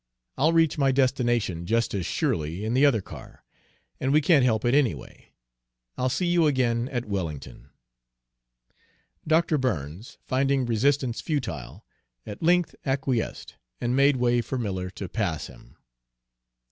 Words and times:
I'll 0.35 0.51
reach 0.51 0.79
my 0.79 0.91
destination 0.91 1.67
just 1.67 1.93
as 1.93 2.07
surely 2.07 2.65
in 2.65 2.73
the 2.73 2.87
other 2.87 3.03
car, 3.03 3.43
and 3.99 4.11
we 4.11 4.19
can't 4.19 4.43
help 4.43 4.65
it, 4.65 4.73
anyway. 4.73 5.29
I'll 5.95 6.09
see 6.09 6.25
you 6.25 6.47
again 6.47 6.89
at 6.89 7.05
Wellington." 7.05 7.69
Dr. 9.27 9.59
Burns, 9.59 10.17
finding 10.23 10.65
resistance 10.65 11.21
futile, 11.21 11.85
at 12.25 12.41
length 12.41 12.73
acquiesced 12.83 13.57
and 13.79 13.95
made 13.95 14.15
way 14.15 14.41
for 14.41 14.57
Miller 14.57 14.89
to 14.89 15.07
pass 15.07 15.45
him. 15.45 15.77